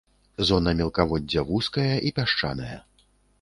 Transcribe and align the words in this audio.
Зона 0.49 0.71
мелкаводдзя 0.79 1.43
вузкая 1.49 1.93
і 2.09 2.13
пясчаная. 2.21 2.81